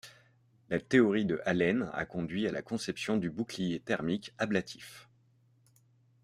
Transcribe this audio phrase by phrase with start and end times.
[0.69, 5.07] La théorie de Allen a conduit à la conception du bouclier thermique ablatif.